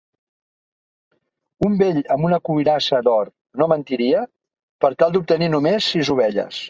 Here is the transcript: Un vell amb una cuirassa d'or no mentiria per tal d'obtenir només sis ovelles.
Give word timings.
Un 1.67 1.75
vell 1.81 1.99
amb 2.15 2.27
una 2.29 2.39
cuirassa 2.49 3.03
d'or 3.09 3.29
no 3.63 3.67
mentiria 3.75 4.23
per 4.87 4.93
tal 5.05 5.15
d'obtenir 5.17 5.51
només 5.59 5.91
sis 5.95 6.11
ovelles. 6.17 6.59